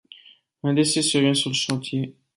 Un 0.63 0.73
décès 0.73 1.03
survient 1.03 1.35
sur 1.35 1.51
le 1.51 1.55
chantier. 1.55 2.15